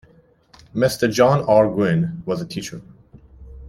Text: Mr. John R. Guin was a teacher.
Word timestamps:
Mr. 0.73 1.07
John 1.11 1.45
R. 1.47 1.67
Guin 1.69 2.23
was 2.25 2.41
a 2.41 2.47
teacher. 2.47 2.81